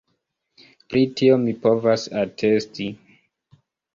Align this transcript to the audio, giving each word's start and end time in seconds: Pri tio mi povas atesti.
Pri 0.93 1.01
tio 1.19 1.35
mi 1.43 1.53
povas 1.67 2.07
atesti. 2.21 2.87